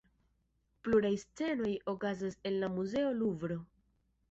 Pluraj 0.87 1.11
scenoj 1.25 1.75
okazas 1.95 2.41
en 2.51 2.59
la 2.65 2.73
muzeo 2.81 3.15
Luvro. 3.21 3.63